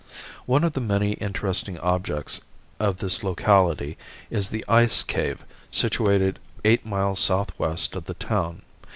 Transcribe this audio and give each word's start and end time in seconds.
One 0.47 0.63
of 0.63 0.73
the 0.73 0.81
many 0.81 1.11
interesting 1.11 1.77
objects 1.77 2.41
of 2.79 2.97
this 2.97 3.23
locality 3.23 3.99
is 4.31 4.49
the 4.49 4.65
Ice 4.67 5.03
Cave 5.03 5.43
situated 5.69 6.39
eight 6.65 6.83
miles 6.83 7.19
southwest 7.19 7.95
of 7.95 8.05
the 8.05 8.15
town. 8.15 8.63